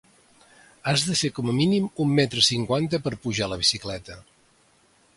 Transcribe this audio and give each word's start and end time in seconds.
Has 0.91 1.03
de 1.09 1.17
fer 1.19 1.31
com 1.35 1.51
a 1.51 1.55
mínim 1.59 1.87
un 2.05 2.17
metre 2.21 2.47
cinquanta 2.49 3.03
per 3.07 3.15
pujar 3.27 3.49
a 3.49 3.55
la 3.55 3.63
bicicleta. 3.65 4.21